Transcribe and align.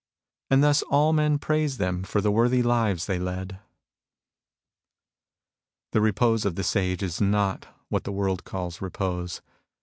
And 0.49 0.63
thus 0.63 0.81
all 0.89 1.13
men 1.13 1.37
praised 1.37 1.77
them 1.77 2.01
for 2.01 2.21
the 2.21 2.31
worthy 2.31 2.63
lives 2.63 3.05
they 3.05 3.19
led. 3.19 3.59
The 5.91 6.01
repose 6.01 6.43
of 6.43 6.55
the 6.55 6.63
Sage 6.63 7.03
is 7.03 7.21
not 7.21 7.67
what 7.89 8.03
the 8.05 8.11
world 8.11 8.43
calls 8.43 8.81
repose. 8.81 9.43